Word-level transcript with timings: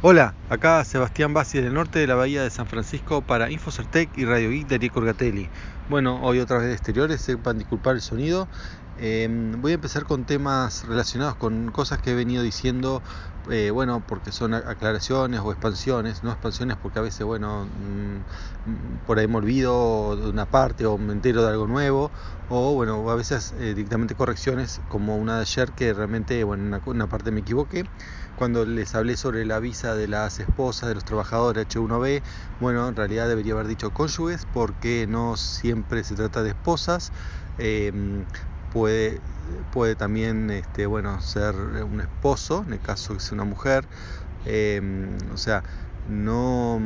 Hola, 0.00 0.32
acá 0.48 0.84
Sebastián 0.84 1.34
Bassi 1.34 1.60
del 1.60 1.74
norte 1.74 1.98
de 1.98 2.06
la 2.06 2.14
bahía 2.14 2.44
de 2.44 2.50
San 2.50 2.68
Francisco 2.68 3.20
para 3.20 3.50
Infocertec 3.50 4.08
y 4.16 4.24
Radio 4.24 4.50
Geek 4.50 4.68
de 4.68 4.78
Rico 4.78 5.00
Orgatelli. 5.00 5.48
Bueno, 5.88 6.20
hoy 6.22 6.38
otra 6.38 6.58
vez 6.58 6.68
de 6.68 6.74
exteriores, 6.74 7.20
sepan 7.20 7.58
disculpar 7.58 7.96
el 7.96 8.00
sonido. 8.00 8.48
Em, 9.00 9.52
voy 9.60 9.72
a 9.72 9.74
empezar 9.76 10.04
con 10.04 10.24
temas 10.26 10.82
relacionados 10.84 11.36
con 11.36 11.70
cosas 11.70 12.00
que 12.00 12.10
he 12.10 12.14
venido 12.14 12.42
diciendo, 12.42 13.00
eh, 13.48 13.70
bueno, 13.70 14.02
porque 14.04 14.32
son 14.32 14.54
aclaraciones 14.54 15.40
o 15.40 15.52
expansiones, 15.52 16.24
no 16.24 16.30
expansiones 16.32 16.76
porque 16.78 16.98
a 16.98 17.02
veces, 17.02 17.24
bueno, 17.24 17.66
mm, 17.66 18.98
por 19.06 19.18
ahí 19.20 19.28
me 19.28 19.36
olvido 19.36 20.16
de 20.16 20.28
una 20.28 20.46
parte 20.46 20.84
o 20.86 20.98
me 20.98 21.12
entero 21.12 21.42
de 21.42 21.50
algo 21.50 21.68
nuevo, 21.68 22.10
o 22.48 22.74
bueno, 22.74 23.08
a 23.08 23.14
veces 23.14 23.52
eh, 23.52 23.74
directamente 23.74 24.16
correcciones, 24.16 24.80
como 24.88 25.16
una 25.16 25.36
de 25.36 25.42
ayer 25.42 25.72
que 25.74 25.92
realmente, 25.94 26.42
bueno, 26.42 26.64
en 26.64 26.68
una, 26.68 26.80
una 26.84 27.06
parte 27.06 27.30
me 27.30 27.40
equivoqué 27.40 27.84
cuando 28.34 28.64
les 28.64 28.94
hablé 28.96 29.16
sobre 29.16 29.44
la 29.44 29.60
visa 29.60 29.94
de 29.94 30.08
las 30.08 30.40
esposas 30.40 30.88
de 30.88 30.94
los 30.96 31.04
trabajadores 31.04 31.66
H1B, 31.68 32.22
bueno, 32.58 32.88
en 32.88 32.96
realidad 32.96 33.28
debería 33.28 33.52
haber 33.52 33.66
dicho 33.68 33.92
cónyuges 33.92 34.44
porque 34.46 35.06
no 35.08 35.36
siempre 35.36 36.02
se 36.04 36.14
trata 36.16 36.42
de 36.42 36.50
esposas. 36.50 37.12
Em, 37.58 38.26
puede, 38.72 39.20
puede 39.72 39.96
también 39.96 40.50
este, 40.50 40.86
bueno, 40.86 41.20
ser 41.20 41.54
un 41.54 42.00
esposo, 42.00 42.64
en 42.66 42.74
el 42.74 42.80
caso 42.80 43.14
que 43.14 43.20
sea 43.20 43.34
una 43.34 43.44
mujer. 43.44 43.84
Em, 44.46 45.16
o 45.32 45.36
sea, 45.36 45.62
no 46.08 46.80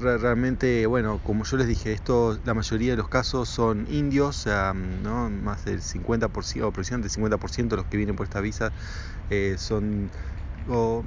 realmente, 0.00 0.86
bueno, 0.86 1.20
como 1.24 1.44
yo 1.44 1.56
les 1.56 1.66
dije, 1.66 1.92
esto, 1.92 2.38
la 2.44 2.54
mayoría 2.54 2.92
de 2.92 2.96
los 2.96 3.08
casos 3.08 3.48
son 3.48 3.86
indios, 3.90 4.36
sea, 4.36 4.74
¿no? 4.74 5.30
más 5.30 5.64
del 5.64 5.80
50%, 5.82 6.64
o 6.64 6.68
aproximadamente 6.68 7.08
el 7.08 7.24
50% 7.24 7.68
de 7.68 7.76
los 7.76 7.86
que 7.86 7.96
vienen 7.96 8.16
por 8.16 8.24
esta 8.24 8.40
visa 8.40 8.72
eh, 9.30 9.56
son 9.58 10.10
o 10.68 11.02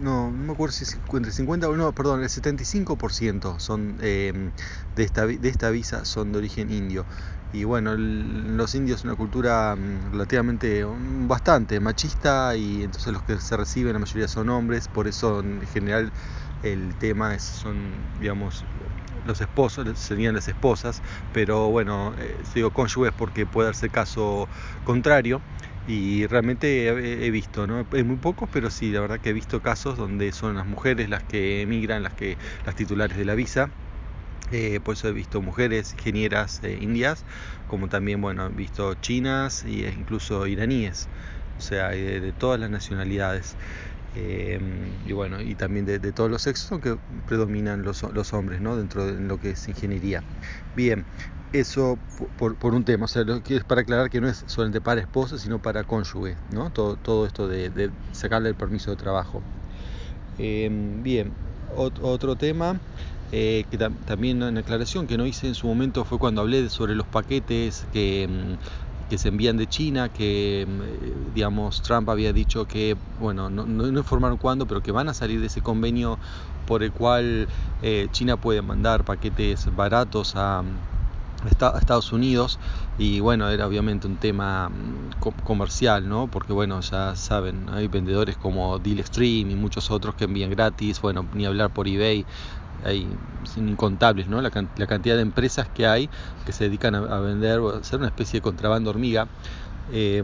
no, 0.00 0.30
no 0.30 0.44
me 0.44 0.52
acuerdo 0.52 0.72
si 0.72 0.84
es 0.84 0.98
entre 1.12 1.32
50 1.32 1.68
o 1.68 1.76
no, 1.76 1.92
perdón, 1.92 2.22
el 2.22 2.28
75% 2.28 3.58
son 3.58 3.98
eh, 4.00 4.50
de, 4.96 5.02
esta, 5.02 5.26
de 5.26 5.48
esta 5.48 5.70
visa 5.70 6.04
son 6.04 6.32
de 6.32 6.38
origen 6.38 6.70
indio. 6.70 7.04
Y 7.52 7.64
bueno, 7.64 7.96
los 7.96 8.74
indios 8.74 9.00
es 9.00 9.04
una 9.04 9.16
cultura 9.16 9.74
mm, 9.74 10.12
relativamente 10.12 10.84
um, 10.84 11.26
bastante 11.28 11.80
machista 11.80 12.54
y 12.56 12.82
entonces 12.82 13.12
los 13.12 13.22
que 13.22 13.38
se 13.38 13.56
reciben 13.56 13.94
la 13.94 13.98
mayoría 13.98 14.28
son 14.28 14.50
hombres, 14.50 14.88
por 14.88 15.08
eso 15.08 15.40
en 15.40 15.66
general 15.66 16.12
el 16.62 16.94
tema 16.96 17.34
es, 17.34 17.42
son, 17.42 17.76
digamos, 18.20 18.64
los 19.24 19.40
esposos, 19.40 19.86
serían 19.98 20.34
las 20.34 20.48
esposas, 20.48 21.02
pero 21.32 21.70
bueno, 21.70 22.14
eh, 22.18 22.36
digo 22.54 22.70
cónyuges 22.70 23.12
porque 23.16 23.46
puede 23.46 23.68
darse 23.68 23.88
caso 23.88 24.48
contrario. 24.84 25.40
Y 25.88 26.26
realmente 26.26 26.88
he, 26.88 27.30
visto, 27.30 27.66
¿no? 27.66 27.86
Es 27.92 28.04
muy 28.04 28.16
pocos, 28.16 28.46
pero 28.52 28.68
sí, 28.68 28.92
la 28.92 29.00
verdad 29.00 29.20
que 29.20 29.30
he 29.30 29.32
visto 29.32 29.62
casos 29.62 29.96
donde 29.96 30.32
son 30.32 30.56
las 30.56 30.66
mujeres 30.66 31.08
las 31.08 31.24
que 31.24 31.62
emigran, 31.62 32.02
las 32.02 32.12
que 32.12 32.36
las 32.66 32.74
titulares 32.74 33.16
de 33.16 33.24
la 33.24 33.34
visa. 33.34 33.70
Eh, 34.52 34.80
por 34.84 34.94
eso 34.94 35.08
he 35.08 35.12
visto 35.12 35.40
mujeres 35.40 35.94
ingenieras 35.94 36.60
eh, 36.62 36.78
indias, 36.78 37.24
como 37.68 37.88
también 37.88 38.20
bueno, 38.20 38.46
he 38.46 38.50
visto 38.50 38.94
chinas 38.96 39.64
e 39.64 39.94
incluso 39.98 40.46
iraníes, 40.46 41.08
o 41.58 41.62
sea, 41.62 41.88
de, 41.88 42.20
de 42.20 42.32
todas 42.32 42.60
las 42.60 42.68
nacionalidades. 42.68 43.56
Eh, 44.14 44.60
y 45.06 45.12
bueno, 45.12 45.40
y 45.40 45.54
también 45.54 45.86
de, 45.86 45.98
de, 45.98 46.12
todos 46.12 46.30
los 46.30 46.42
sexos, 46.42 46.70
aunque 46.72 46.96
predominan 47.26 47.82
los, 47.82 48.02
los 48.02 48.34
hombres, 48.34 48.60
¿no? 48.60 48.76
Dentro 48.76 49.06
de 49.06 49.20
lo 49.20 49.38
que 49.38 49.50
es 49.50 49.68
ingeniería. 49.68 50.22
Bien, 50.76 51.06
eso 51.52 51.98
por, 52.38 52.56
por, 52.56 52.74
un 52.74 52.84
tema, 52.84 53.06
o 53.06 53.08
sea, 53.08 53.24
lo 53.24 53.42
que 53.42 53.56
es 53.56 53.64
para 53.64 53.80
aclarar 53.82 54.10
que 54.10 54.20
no 54.20 54.28
es 54.28 54.44
solamente 54.46 54.80
para 54.80 55.00
esposa, 55.00 55.38
sino 55.38 55.58
para 55.60 55.84
cónyuge, 55.84 56.36
¿no? 56.52 56.70
Todo, 56.70 57.26
esto 57.26 57.48
de, 57.48 57.90
sacarle 58.12 58.50
el 58.50 58.54
permiso 58.54 58.90
de 58.90 58.96
trabajo. 58.96 59.42
Eh, 60.38 60.68
bien, 61.02 61.32
ot 61.76 61.98
otro 62.02 62.36
tema 62.36 62.78
eh, 63.32 63.64
que 63.70 63.76
tam 63.76 63.94
también 64.06 64.42
en 64.42 64.56
aclaración 64.56 65.06
que 65.06 65.18
no 65.18 65.26
hice 65.26 65.48
en 65.48 65.54
su 65.54 65.66
momento 65.66 66.04
fue 66.04 66.18
cuando 66.18 66.40
hablé 66.40 66.70
sobre 66.70 66.94
los 66.94 67.06
paquetes 67.06 67.86
que, 67.92 68.28
que 69.10 69.18
se 69.18 69.28
envían 69.28 69.56
de 69.56 69.66
China, 69.66 70.08
que 70.08 70.66
digamos 71.34 71.82
Trump 71.82 72.08
había 72.08 72.32
dicho 72.32 72.66
que, 72.66 72.96
bueno, 73.20 73.50
no, 73.50 73.66
no, 73.66 73.90
no 73.90 73.98
informaron 73.98 74.38
cuándo, 74.38 74.66
pero 74.66 74.82
que 74.82 74.92
van 74.92 75.08
a 75.08 75.14
salir 75.14 75.40
de 75.40 75.46
ese 75.46 75.60
convenio 75.60 76.18
por 76.66 76.82
el 76.82 76.92
cual 76.92 77.48
eh, 77.82 78.08
China 78.12 78.36
puede 78.36 78.62
mandar 78.62 79.04
paquetes 79.04 79.74
baratos 79.74 80.34
a 80.36 80.62
Estados 81.48 82.12
Unidos 82.12 82.58
y 82.98 83.20
bueno, 83.20 83.48
era 83.48 83.66
obviamente 83.66 84.06
un 84.06 84.16
tema 84.16 84.70
comercial, 85.44 86.08
¿no? 86.08 86.26
Porque 86.26 86.52
bueno, 86.52 86.80
ya 86.80 87.14
saben, 87.16 87.66
hay 87.70 87.88
vendedores 87.88 88.36
como 88.36 88.78
Deal 88.78 89.00
Extreme 89.00 89.52
y 89.52 89.56
muchos 89.56 89.90
otros 89.90 90.14
que 90.14 90.24
envían 90.24 90.50
gratis, 90.50 91.00
bueno, 91.00 91.24
ni 91.34 91.46
hablar 91.46 91.70
por 91.70 91.88
eBay, 91.88 92.24
hay 92.84 93.06
incontables, 93.56 94.28
¿no? 94.28 94.40
La, 94.40 94.50
cantidad 94.50 95.16
de 95.16 95.22
empresas 95.22 95.68
que 95.68 95.86
hay 95.86 96.08
que 96.46 96.52
se 96.52 96.64
dedican 96.64 96.94
a, 96.94 97.20
vender, 97.20 97.60
a 97.60 97.78
hacer 97.78 97.98
una 97.98 98.08
especie 98.08 98.38
de 98.38 98.42
contrabando 98.42 98.90
hormiga. 98.90 99.26
Eh, 99.92 100.22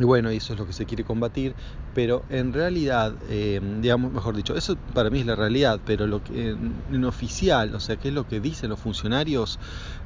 y 0.00 0.04
bueno, 0.04 0.30
eso 0.30 0.54
es 0.54 0.58
lo 0.58 0.66
que 0.66 0.72
se 0.72 0.86
quiere 0.86 1.04
combatir, 1.04 1.54
pero 1.94 2.24
en 2.30 2.54
realidad, 2.54 3.12
eh, 3.28 3.60
digamos, 3.80 4.10
mejor 4.12 4.34
dicho, 4.34 4.56
eso 4.56 4.76
para 4.94 5.10
mí 5.10 5.20
es 5.20 5.26
la 5.26 5.36
realidad, 5.36 5.78
pero 5.84 6.06
lo 6.06 6.24
que 6.24 6.50
en, 6.50 7.04
oficial, 7.04 7.74
o 7.74 7.80
sea, 7.80 7.96
qué 7.96 8.08
es 8.08 8.14
lo 8.14 8.24
que 8.24 8.40
dicen 8.40 8.70
los 8.70 8.80
funcionarios, 8.80 9.58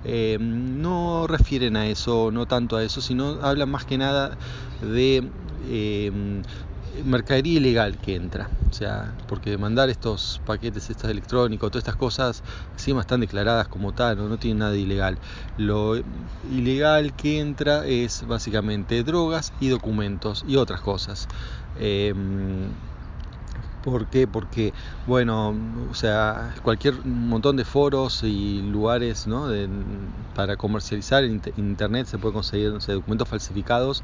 eh, 0.04 0.37
no 0.41 1.27
refieren 1.28 1.77
a 1.77 1.87
eso, 1.87 2.31
no 2.33 2.47
tanto 2.47 2.77
a 2.77 2.83
eso, 2.83 3.00
sino 3.00 3.38
hablan 3.41 3.71
más 3.71 3.84
que 3.84 3.97
nada 3.97 4.37
de 4.81 5.22
eh, 5.69 6.43
mercadería 7.05 7.59
ilegal 7.59 7.97
que 7.99 8.15
entra. 8.15 8.49
O 8.71 8.72
sea, 8.72 9.15
porque 9.28 9.56
mandar 9.59 9.88
estos 9.88 10.41
paquetes 10.44 10.91
estos 10.91 11.10
electrónicos, 11.10 11.71
todas 11.71 11.82
estas 11.82 11.97
cosas, 11.97 12.43
encima 12.72 13.00
están 13.00 13.21
declaradas 13.21 13.69
como 13.69 13.93
tal, 13.93 14.16
no, 14.16 14.28
no 14.28 14.37
tienen 14.37 14.59
nada 14.59 14.72
de 14.72 14.81
ilegal. 14.81 15.19
Lo 15.56 15.97
ilegal 16.50 17.12
que 17.15 17.41
entra 17.41 17.87
es 17.87 18.27
básicamente 18.27 19.03
drogas 19.03 19.53
y 19.60 19.69
documentos 19.69 20.44
y 20.47 20.56
otras 20.56 20.81
cosas. 20.81 21.28
Eh, 21.78 22.15
¿Por 23.84 24.06
qué? 24.06 24.27
Porque, 24.27 24.72
bueno, 25.06 25.55
o 25.91 25.95
sea, 25.95 26.55
cualquier 26.62 27.05
montón 27.05 27.56
de 27.56 27.67
foros 27.67 28.22
y 28.22 28.62
lugares 28.62 29.27
¿no? 29.27 29.47
de, 29.49 29.69
para 30.34 30.56
comercializar 30.56 31.22
en 31.22 31.43
internet 31.59 32.06
se 32.06 32.17
puede 32.17 32.33
conseguir 32.33 32.71
no 32.71 32.81
sé, 32.81 32.93
documentos 32.93 33.28
falsificados 33.28 34.03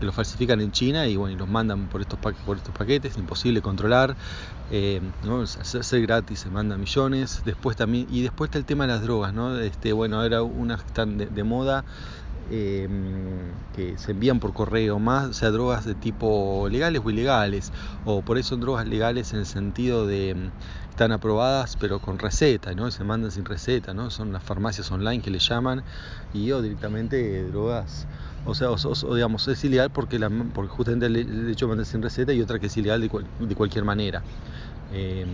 que 0.00 0.06
los 0.06 0.14
falsifican 0.14 0.62
en 0.62 0.72
China 0.72 1.08
y 1.08 1.16
bueno, 1.16 1.34
y 1.34 1.38
los 1.38 1.46
mandan 1.46 1.88
por 1.88 2.00
estos, 2.00 2.18
por 2.18 2.56
estos 2.56 2.74
paquetes, 2.74 3.18
imposible 3.18 3.60
controlar, 3.60 4.16
eh, 4.70 5.02
¿no? 5.24 5.42
hacer 5.42 6.02
gratis, 6.02 6.40
se 6.40 6.48
mandan 6.48 6.80
millones. 6.80 7.42
Después 7.44 7.76
también, 7.76 8.06
y 8.10 8.22
después 8.22 8.48
está 8.48 8.58
el 8.58 8.64
tema 8.64 8.86
de 8.86 8.94
las 8.94 9.02
drogas, 9.02 9.34
¿no? 9.34 9.58
Este, 9.58 9.92
bueno, 9.92 10.22
era 10.22 10.42
unas 10.42 10.80
que 10.80 10.86
están 10.86 11.18
de, 11.18 11.26
de 11.26 11.44
moda 11.44 11.84
eh, 12.50 12.88
que 13.74 13.98
se 13.98 14.12
envían 14.12 14.40
por 14.40 14.52
correo, 14.52 14.98
más, 14.98 15.36
sea, 15.36 15.50
drogas 15.50 15.84
de 15.84 15.94
tipo 15.94 16.68
legales 16.70 17.02
o 17.04 17.10
ilegales, 17.10 17.72
o 18.04 18.22
por 18.22 18.38
eso 18.38 18.50
son 18.50 18.60
drogas 18.60 18.86
legales 18.86 19.32
en 19.32 19.40
el 19.40 19.46
sentido 19.46 20.06
de 20.06 20.50
están 20.90 21.12
aprobadas 21.12 21.76
pero 21.78 22.00
con 22.00 22.18
receta, 22.18 22.74
¿no? 22.74 22.90
Se 22.90 23.04
mandan 23.04 23.30
sin 23.30 23.44
receta, 23.44 23.94
¿no? 23.94 24.10
Son 24.10 24.32
las 24.32 24.42
farmacias 24.42 24.90
online 24.90 25.22
que 25.22 25.30
le 25.30 25.38
llaman 25.38 25.84
y 26.34 26.50
o 26.50 26.60
directamente 26.60 27.44
drogas, 27.44 28.06
o 28.44 28.54
sea, 28.54 28.70
o, 28.70 29.14
digamos, 29.14 29.46
es 29.46 29.62
ilegal 29.64 29.90
porque, 29.90 30.18
la, 30.18 30.28
porque 30.28 30.68
justamente 30.70 31.06
el 31.06 31.50
hecho 31.50 31.66
de 31.66 31.68
mandar 31.68 31.86
sin 31.86 32.02
receta 32.02 32.32
y 32.32 32.40
otra 32.40 32.58
que 32.58 32.66
es 32.66 32.76
ilegal 32.76 33.00
de, 33.00 33.08
cual, 33.08 33.26
de 33.38 33.54
cualquier 33.54 33.84
manera. 33.84 34.22
Eh, 34.92 35.24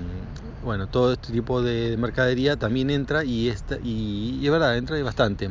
bueno, 0.65 0.89
todo 0.89 1.13
este 1.13 1.33
tipo 1.33 1.63
de 1.63 1.97
mercadería 1.97 2.57
también 2.57 2.91
entra 2.91 3.25
y, 3.25 3.49
esta, 3.49 3.79
y, 3.83 4.41
y 4.43 4.45
es 4.45 4.53
verdad, 4.53 4.77
entra 4.77 5.01
bastante 5.03 5.51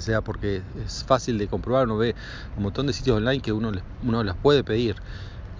sea, 0.00 0.20
porque 0.20 0.62
es 0.84 1.04
fácil 1.04 1.38
de 1.38 1.48
comprobar, 1.48 1.86
uno 1.86 1.98
ve 1.98 2.14
un 2.56 2.62
montón 2.62 2.86
de 2.86 2.92
sitios 2.92 3.16
online 3.16 3.40
que 3.40 3.52
uno, 3.52 3.72
uno 4.02 4.24
las 4.24 4.36
puede 4.36 4.64
pedir. 4.64 4.96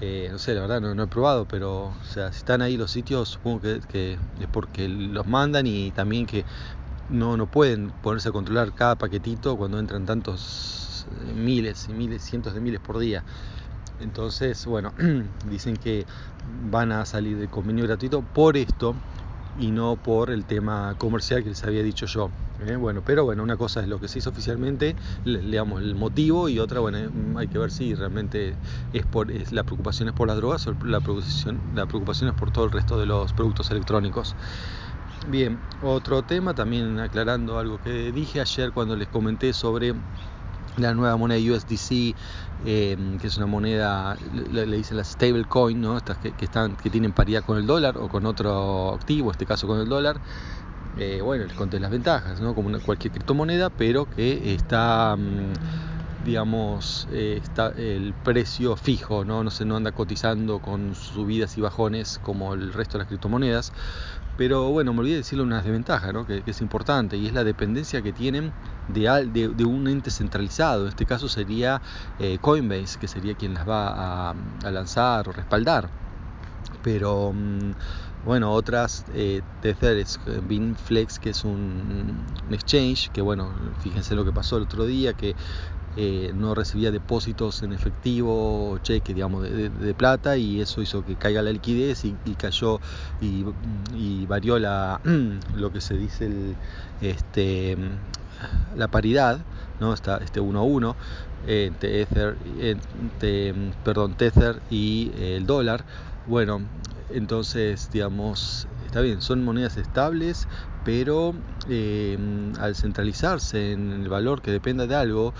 Eh, 0.00 0.28
no 0.32 0.38
sé, 0.38 0.54
la 0.54 0.62
verdad 0.62 0.80
no, 0.80 1.00
he 1.02 1.06
probado, 1.06 1.46
pero 1.46 1.84
o 1.86 2.04
sea, 2.12 2.32
si 2.32 2.38
están 2.38 2.60
ahí 2.60 2.76
los 2.76 2.90
sitios, 2.90 3.28
supongo 3.28 3.60
que, 3.60 3.80
que, 3.88 4.18
es 4.40 4.48
porque 4.50 4.88
los 4.88 5.26
mandan 5.26 5.66
y 5.66 5.92
también 5.92 6.26
que 6.26 6.44
no, 7.08 7.36
no 7.36 7.46
pueden 7.46 7.90
ponerse 8.02 8.30
a 8.30 8.32
controlar 8.32 8.72
cada 8.72 8.96
paquetito 8.96 9.56
cuando 9.56 9.78
entran 9.78 10.04
tantos 10.04 11.06
eh, 11.10 11.32
miles 11.34 11.86
y 11.88 11.92
miles, 11.92 12.22
cientos 12.22 12.54
de 12.54 12.60
miles 12.60 12.80
por 12.80 12.98
día. 12.98 13.22
Entonces, 14.00 14.66
bueno, 14.66 14.92
dicen 15.50 15.76
que 15.76 16.04
van 16.70 16.90
a 16.90 17.06
salir 17.06 17.38
de 17.38 17.46
convenio 17.48 17.84
gratuito 17.84 18.22
por 18.22 18.56
esto, 18.56 18.96
y 19.58 19.70
no 19.70 19.96
por 19.96 20.30
el 20.30 20.44
tema 20.44 20.94
comercial 20.98 21.42
que 21.42 21.50
les 21.50 21.62
había 21.64 21.82
dicho 21.82 22.06
yo. 22.06 22.30
¿Eh? 22.68 22.76
Bueno, 22.76 23.02
pero 23.04 23.24
bueno, 23.24 23.42
una 23.42 23.56
cosa 23.56 23.80
es 23.80 23.88
lo 23.88 24.00
que 24.00 24.08
se 24.08 24.18
hizo 24.18 24.30
oficialmente, 24.30 24.96
le, 25.24 25.40
digamos, 25.40 25.82
el 25.82 25.94
motivo 25.94 26.48
y 26.48 26.58
otra, 26.58 26.80
bueno, 26.80 26.98
hay 27.36 27.48
que 27.48 27.58
ver 27.58 27.70
si 27.70 27.94
realmente 27.94 28.54
es 28.92 29.06
por 29.06 29.30
es, 29.30 29.52
la 29.52 29.64
preocupación 29.64 30.08
es 30.08 30.14
por 30.14 30.28
las 30.28 30.36
drogas 30.36 30.66
o 30.66 30.74
la 30.84 31.00
preocupación, 31.00 31.60
la 31.74 31.86
preocupación 31.86 32.30
es 32.30 32.36
por 32.36 32.52
todo 32.52 32.64
el 32.64 32.70
resto 32.70 32.98
de 32.98 33.06
los 33.06 33.32
productos 33.32 33.70
electrónicos. 33.70 34.34
Bien, 35.28 35.58
otro 35.82 36.22
tema, 36.22 36.52
también 36.52 36.98
aclarando 36.98 37.58
algo 37.58 37.80
que 37.80 38.10
dije 38.10 38.40
ayer 38.40 38.72
cuando 38.72 38.96
les 38.96 39.06
comenté 39.06 39.52
sobre 39.52 39.94
la 40.76 40.94
nueva 40.94 41.16
moneda 41.16 41.54
USDC, 41.54 42.14
que 42.64 42.96
es 43.22 43.36
una 43.36 43.46
moneda, 43.46 44.16
le, 44.50 44.66
dicen 44.66 44.96
la 44.96 45.04
stablecoin, 45.04 45.80
¿no? 45.80 45.96
Estas 45.96 46.18
que, 46.18 46.32
están, 46.40 46.76
que 46.76 46.90
tienen 46.90 47.12
paridad 47.12 47.44
con 47.44 47.58
el 47.58 47.66
dólar 47.66 47.98
o 47.98 48.08
con 48.08 48.26
otro 48.26 48.94
activo, 48.94 49.28
en 49.28 49.32
este 49.32 49.46
caso 49.46 49.66
con 49.66 49.80
el 49.80 49.88
dólar. 49.88 50.20
Bueno, 51.22 51.44
les 51.44 51.54
conté 51.54 51.80
las 51.80 51.90
ventajas, 51.90 52.40
¿no? 52.40 52.54
Como 52.54 52.78
cualquier 52.80 53.12
criptomoneda, 53.12 53.70
pero 53.70 54.08
que 54.08 54.54
está 54.54 55.16
mm, 55.16 55.52
digamos, 56.24 57.08
eh, 57.10 57.40
está 57.42 57.68
el 57.68 58.14
precio 58.24 58.76
fijo, 58.76 59.24
¿no? 59.24 59.42
No, 59.42 59.50
se, 59.50 59.64
no 59.64 59.76
anda 59.76 59.92
cotizando 59.92 60.60
con 60.60 60.94
subidas 60.94 61.58
y 61.58 61.60
bajones 61.60 62.20
como 62.22 62.54
el 62.54 62.72
resto 62.72 62.94
de 62.94 62.98
las 63.00 63.08
criptomonedas. 63.08 63.72
Pero 64.36 64.70
bueno, 64.70 64.94
me 64.94 65.00
olvidé 65.00 65.16
decirle 65.16 65.44
una 65.44 65.60
desventaja, 65.60 66.12
¿no? 66.12 66.26
que, 66.26 66.42
es 66.46 66.60
importante, 66.62 67.16
y 67.18 67.26
es 67.26 67.34
la 67.34 67.44
dependencia 67.44 68.00
que 68.00 68.12
tienen 68.12 68.52
de, 68.88 69.50
de, 69.54 69.64
un 69.64 69.88
ente 69.88 70.10
centralizado. 70.10 70.84
En 70.84 70.88
este 70.88 71.04
caso 71.04 71.28
sería 71.28 71.82
eh, 72.18 72.38
Coinbase, 72.40 72.98
que 72.98 73.08
sería 73.08 73.34
quien 73.34 73.54
las 73.54 73.68
va 73.68 74.30
a, 74.30 74.34
lanzar 74.70 75.28
o 75.28 75.32
respaldar. 75.32 75.90
Pero 76.82 77.32
mm, 77.34 77.72
bueno, 78.24 78.52
otras 78.52 79.04
eh, 79.14 79.42
Tether 79.60 80.04
Binflex, 80.46 81.18
que 81.18 81.30
es 81.30 81.44
un, 81.44 82.24
exchange, 82.50 83.10
que 83.10 83.20
bueno, 83.20 83.52
fíjense 83.80 84.14
lo 84.14 84.24
que 84.24 84.32
pasó 84.32 84.56
el 84.56 84.64
otro 84.64 84.86
día, 84.86 85.14
que 85.14 85.34
eh, 85.96 86.32
no 86.34 86.54
recibía 86.54 86.90
depósitos 86.90 87.62
en 87.62 87.72
efectivo 87.72 88.70
o 88.70 88.78
cheque, 88.78 89.12
digamos, 89.12 89.42
de, 89.42 89.94
plata 89.94 90.36
y 90.36 90.60
eso 90.60 90.80
hizo 90.80 91.04
que 91.04 91.16
caiga 91.16 91.42
la 91.42 91.52
liquidez 91.52 92.04
y, 92.04 92.14
cayó 92.38 92.80
y, 93.20 94.26
varió 94.26 94.58
la, 94.58 95.00
lo 95.56 95.72
que 95.72 95.80
se 95.80 95.94
dice 95.94 96.26
el, 96.26 96.56
este, 97.00 97.76
la 98.76 98.88
paridad, 98.88 99.40
¿no? 99.82 99.92
Está 99.92 100.16
este 100.18 100.40
1 100.40 100.58
a 100.58 100.62
1 100.62 100.96
entre, 101.46 102.02
Ether, 102.02 102.36
entre 102.58 103.54
perdón, 103.84 104.14
Tether 104.14 104.60
y 104.70 105.12
el 105.18 105.44
dólar. 105.44 105.84
Bueno, 106.26 106.62
entonces, 107.10 107.90
digamos, 107.92 108.66
está 108.86 109.00
bien, 109.00 109.20
son 109.20 109.44
monedas 109.44 109.76
estables, 109.76 110.48
pero 110.84 111.34
eh, 111.68 112.16
al 112.58 112.74
centralizarse 112.74 113.72
en 113.72 113.92
el 113.92 114.08
valor 114.08 114.40
que 114.40 114.50
dependa 114.50 114.86
de 114.86 114.94
algo, 114.94 115.34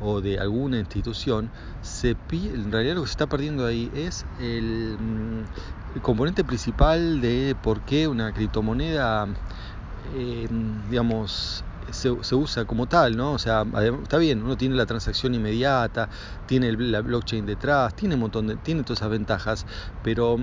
o 0.00 0.20
de 0.20 0.38
alguna 0.38 0.78
institución, 0.78 1.50
se 1.82 2.16
en 2.30 2.72
realidad 2.72 2.96
lo 2.96 3.02
que 3.02 3.08
se 3.08 3.12
está 3.12 3.26
perdiendo 3.26 3.66
ahí 3.66 3.90
es 3.94 4.26
el, 4.40 4.96
mm, 4.98 6.00
componente 6.02 6.44
principal 6.44 7.20
de 7.20 7.56
por 7.62 7.80
qué 7.80 8.06
una 8.06 8.32
criptomoneda, 8.32 9.26
eh, 10.14 10.46
digamos, 10.90 11.64
se, 11.90 12.10
usa 12.10 12.64
como 12.64 12.86
tal, 12.86 13.16
¿no? 13.16 13.32
O 13.32 13.38
sea, 13.38 13.64
está 14.02 14.18
bien, 14.18 14.42
uno 14.42 14.56
tiene 14.56 14.74
la 14.74 14.86
transacción 14.86 15.34
inmediata, 15.34 16.08
tiene 16.46 16.72
la 16.72 17.00
blockchain 17.00 17.46
detrás, 17.46 17.94
tiene 17.94 18.14
un 18.14 18.22
montón 18.22 18.46
de, 18.46 18.56
tiene 18.56 18.82
todas 18.82 19.00
esas 19.00 19.10
ventajas, 19.10 19.66
pero 20.02 20.38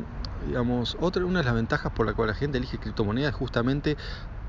digamos, 0.47 0.97
otra, 0.99 1.25
una 1.25 1.39
de 1.39 1.45
las 1.45 1.55
ventajas 1.55 1.91
por 1.93 2.05
la 2.05 2.13
cual 2.13 2.29
la 2.29 2.33
gente 2.33 2.57
elige 2.57 2.77
criptomonedas 2.77 3.31
es 3.31 3.35
justamente 3.35 3.97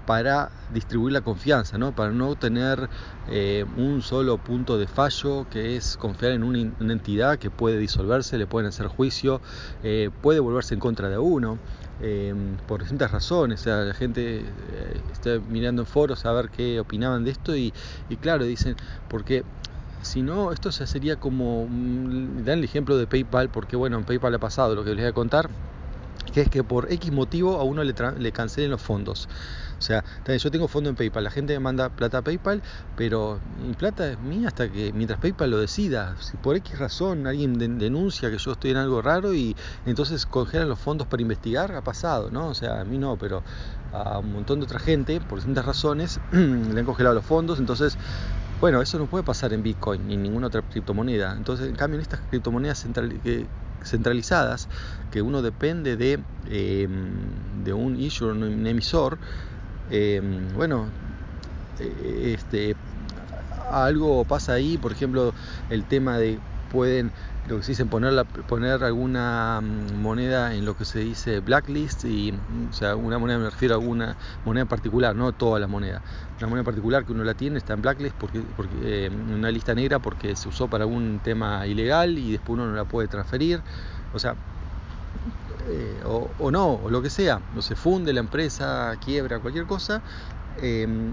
para 0.07 0.51
distribuir 0.73 1.13
la 1.13 1.23
confianza, 1.23 1.79
¿no? 1.79 1.93
para 1.93 2.13
no 2.13 2.37
tener 2.37 2.89
eh, 3.29 3.65
un 3.77 4.03
solo 4.03 4.39
punto 4.39 4.79
de 4.79 4.87
fallo 4.87 5.47
que 5.51 5.77
es 5.77 5.97
confiar 5.97 6.33
en 6.33 6.43
una, 6.43 6.93
entidad 6.93 7.39
que 7.39 7.51
puede 7.51 7.79
disolverse, 7.79 8.37
le 8.39 8.47
pueden 8.47 8.69
hacer 8.69 8.87
juicio, 8.87 9.41
eh, 9.83 10.11
puede 10.23 10.41
volverse 10.41 10.75
en 10.75 10.81
contra 10.81 11.09
de 11.09 11.19
uno. 11.19 11.59
Eh, 12.01 12.35
por 12.67 12.81
distintas 12.81 13.13
razones, 13.13 13.61
o 13.61 13.65
sea, 13.65 13.77
la 13.79 13.95
gente 13.95 14.45
está 15.13 15.39
mirando 15.39 15.83
en 15.83 15.87
foros 15.87 16.27
a 16.27 16.33
ver 16.33 16.51
qué 16.51 16.81
opinaban 16.81 17.25
de 17.25 17.31
esto 17.31 17.57
y, 17.57 17.73
claro, 18.21 18.45
dicen, 18.45 18.77
porque 19.09 19.45
si 20.03 20.23
no, 20.23 20.53
esto 20.53 20.73
se 20.73 20.87
sería 20.87 21.17
como, 21.17 21.67
dan 21.71 22.59
el 22.59 22.65
ejemplo 22.65 22.97
de 22.97 23.07
PayPal, 23.07 23.49
porque 23.49 23.77
bueno, 23.77 23.97
en 23.99 24.05
PayPal 24.05 24.35
ha 24.35 24.39
pasado 24.39 24.75
lo 24.75 24.85
que 24.85 24.91
les 24.91 24.99
voy 24.99 25.07
a 25.07 25.13
contar, 25.13 25.51
que 26.33 26.43
es 26.43 26.49
que 26.49 26.65
por 26.65 26.93
X 26.93 27.13
motivo 27.13 27.59
a 27.61 27.65
uno 27.65 27.85
le, 27.85 27.95
le 28.19 28.33
cancelen 28.33 28.71
los 28.71 28.83
fondos. 28.83 29.29
O 29.79 29.83
sea, 29.83 30.03
yo 30.39 30.51
tengo 30.51 30.69
fondo 30.69 30.89
en 30.89 30.97
PayPal, 30.97 31.25
la 31.25 31.31
gente 31.31 31.53
me 31.53 31.61
manda 31.61 31.91
plata 31.91 32.19
a 32.19 32.23
PayPal, 32.23 32.63
pero 32.97 33.39
mi 33.63 33.75
plata 33.75 34.11
es 34.11 34.19
mía 34.19 34.49
hasta 34.49 34.71
que 34.71 34.93
mientras 34.93 35.21
PayPal 35.21 35.51
lo 35.51 35.59
decida. 35.59 36.17
Si 36.21 36.37
por 36.37 36.57
X 36.57 36.79
razón 36.79 37.27
alguien 37.27 37.59
denuncia 37.79 38.31
que 38.31 38.39
yo 38.39 38.53
estoy 38.53 38.71
en 38.71 38.79
algo 38.79 39.03
raro 39.03 39.35
y 39.35 39.55
entonces 39.85 40.27
congelan 40.27 40.69
los 40.69 40.79
fondos 40.79 41.07
para 41.07 41.21
investigar, 41.21 41.75
ha 41.75 41.83
pasado, 41.83 42.31
¿no? 42.31 42.49
O 42.49 42.55
sea, 42.55 42.81
a 42.81 42.85
mí 42.85 42.99
no, 42.99 43.17
pero 43.17 43.43
a 43.93 44.19
un 44.19 44.33
montón 44.33 44.61
de 44.61 44.65
otra 44.65 44.79
gente, 44.79 45.21
por 45.21 45.39
distintas 45.39 45.67
razones, 45.67 46.21
le 46.33 46.81
han 46.81 46.87
congelado 46.87 47.15
los 47.15 47.25
fondos, 47.25 47.59
entonces 47.59 47.99
bueno, 48.61 48.81
eso 48.81 48.99
no 48.99 49.07
puede 49.07 49.25
pasar 49.25 49.53
en 49.53 49.63
Bitcoin 49.63 50.07
ni 50.07 50.15
en 50.15 50.23
ninguna 50.23 50.47
otra 50.47 50.63
criptomoneda. 50.63 51.35
Entonces, 51.37 51.69
en 51.69 51.77
cambio, 51.77 51.97
en 51.97 52.03
estas 52.03 52.21
criptomonedas 52.31 52.87
centralizadas, 53.85 54.69
que 55.11 55.23
uno 55.23 55.43
depende 55.43 55.97
de, 55.97 56.21
eh, 56.49 56.89
de 57.65 57.73
un 57.73 58.01
issuer, 58.01 58.33
un 58.33 58.67
emisor, 58.67 59.19
Em, 59.91 60.49
bueno, 60.55 60.89
eh, 61.79 62.35
este, 62.39 62.75
algo 63.71 64.25
pasa 64.25 64.55
ahí, 64.55 64.79
por 64.79 64.93
ejemplo, 64.93 65.35
el 65.71 65.85
tema 65.85 66.19
de 66.19 66.39
pueden, 66.71 67.13
lo 67.49 67.59
que 67.59 67.63
se 67.63 67.73
dice, 67.73 67.85
poner, 67.85 68.25
poner 68.49 68.83
alguna 68.85 69.61
mm, 69.61 70.01
moneda 70.01 70.55
en 70.55 70.65
lo 70.65 70.77
que 70.77 70.85
se 70.85 71.01
dice 71.01 71.41
blacklist, 71.41 72.05
y, 72.05 72.33
o 72.71 72.73
sea, 72.73 72.97
una 72.97 73.19
moneda 73.19 73.39
me 73.39 73.51
refiero 73.51 73.75
a 73.75 73.79
alguna 73.79 74.17
moneda 74.45 74.65
particular, 74.65 75.15
no 75.15 75.33
toda 75.33 75.61
la 75.61 75.67
moneda. 75.67 76.01
Una 76.39 76.49
moneda 76.49 76.65
particular 76.65 77.05
que 77.05 77.13
uno 77.13 77.25
la 77.25 77.35
tiene 77.35 77.59
está 77.59 77.75
en 77.75 77.83
blacklist, 77.83 78.17
porque, 78.17 78.43
porque 78.57 78.75
eh, 78.83 79.11
una 79.11 79.51
lista 79.51 79.75
negra 79.75 79.99
porque 79.99 80.37
se 80.37 80.49
usó 80.49 80.69
para 80.69 80.85
algún 80.85 81.21
tema 81.23 81.67
ilegal 81.67 82.19
y 82.19 82.33
después 82.33 82.59
uno 82.59 82.67
no 82.67 82.75
la 82.75 82.85
puede 82.85 83.09
transferir. 83.09 83.61
O 84.15 84.19
sea, 84.19 84.37
eh, 85.69 86.03
o, 86.05 86.51
no, 86.51 86.75
o 86.75 86.91
lo 86.91 87.01
que 87.01 87.09
sea, 87.09 87.41
no 87.55 87.63
se 87.63 87.75
funde 87.75 88.13
la 88.13 88.21
empresa, 88.21 88.97
quiebra, 89.03 89.39
cualquier 89.39 89.65
cosa, 89.65 90.03
em, 90.61 91.13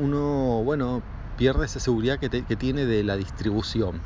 uno, 0.00 0.62
bueno, 0.64 1.02
pierde 1.36 1.64
esa 1.64 1.78
seguridad 1.78 2.18
que, 2.18 2.28
tiene 2.28 2.86
de 2.86 3.04
la 3.04 3.16
distribución. 3.16 4.00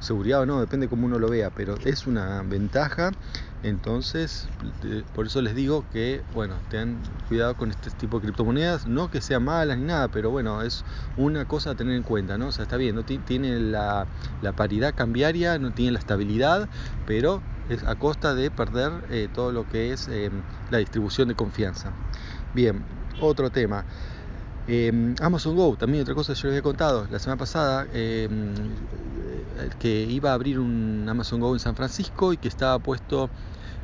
Seguridad 0.00 0.40
o 0.40 0.46
no, 0.46 0.60
depende 0.60 0.88
cómo 0.88 1.06
uno 1.06 1.18
lo 1.18 1.28
vea, 1.28 1.50
pero 1.50 1.76
es 1.84 2.06
una 2.06 2.42
ventaja. 2.42 3.12
Entonces, 3.62 4.48
por 5.14 5.26
eso 5.26 5.42
les 5.42 5.54
digo 5.54 5.84
que, 5.92 6.22
bueno, 6.32 6.54
tengan 6.70 7.02
cuidado 7.28 7.54
con 7.54 7.70
este 7.70 7.90
tipo 7.90 8.18
de 8.18 8.24
criptomonedas. 8.24 8.86
No 8.86 9.10
que 9.10 9.20
sean 9.20 9.44
malas 9.44 9.76
ni 9.76 9.84
nada, 9.84 10.08
pero 10.08 10.30
bueno, 10.30 10.62
es 10.62 10.84
una 11.16 11.44
cosa 11.44 11.72
a 11.72 11.74
tener 11.74 11.94
en 11.94 12.02
cuenta, 12.02 12.38
¿no? 12.38 12.50
Sea, 12.52 12.62
está 12.62 12.78
bien, 12.78 12.94
no 12.94 13.02
tiene 13.02 13.60
la, 13.60 14.06
la 14.40 14.52
paridad 14.52 14.94
cambiaria, 14.94 15.58
no 15.58 15.72
tiene 15.72 15.92
la 15.92 15.98
estabilidad, 15.98 16.68
pero 17.06 17.42
es 17.68 17.84
a 17.84 17.94
costa 17.94 18.34
de 18.34 18.50
perder 18.50 18.92
eh, 19.10 19.28
todo 19.32 19.52
lo 19.52 19.68
que 19.68 19.92
es 19.92 20.08
em, 20.08 20.42
la 20.70 20.78
distribución 20.78 21.28
de 21.28 21.34
confianza. 21.34 21.92
Bien, 22.54 22.84
otro 23.20 23.50
tema. 23.50 23.84
Em, 24.72 25.16
Amazon 25.20 25.56
Go, 25.56 25.74
también 25.74 26.02
otra 26.02 26.14
cosa 26.14 26.32
que 26.32 26.38
yo 26.38 26.46
les 26.46 26.52
había 26.52 26.62
contado 26.62 27.04
la 27.10 27.18
semana 27.18 27.36
pasada, 27.36 27.88
em, 27.92 28.54
que 29.80 30.04
iba 30.04 30.30
a 30.30 30.34
abrir 30.34 30.60
un 30.60 31.08
Amazon 31.08 31.40
Go 31.40 31.54
en 31.54 31.58
San 31.58 31.74
Francisco 31.74 32.32
y 32.32 32.36
que 32.36 32.46
estaba 32.46 32.78
puesto 32.78 33.28